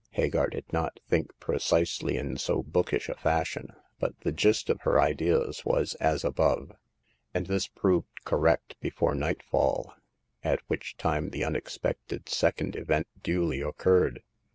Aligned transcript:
Hagar 0.13 0.47
did 0.47 0.65
not 0.73 0.99
think 1.07 1.29
precisely 1.39 2.17
in 2.17 2.35
so 2.37 2.63
bookish 2.63 3.07
a 3.07 3.13
fashion, 3.13 3.67
but 3.99 4.19
the 4.21 4.31
gist 4.31 4.67
of 4.67 4.81
her 4.81 4.99
ideas 4.99 5.63
was 5.63 5.93
as 5.99 6.23
above; 6.23 6.71
and 7.35 7.45
this 7.45 7.67
proved 7.67 8.07
correct 8.25 8.75
before 8.79 9.13
nightfall, 9.13 9.93
at 10.43 10.59
which 10.65 10.97
time 10.97 11.29
the 11.29 11.43
unexpected 11.43 12.29
second 12.29 12.75
event 12.75 13.05
duly 13.21 13.61
occurred. 13.61 14.23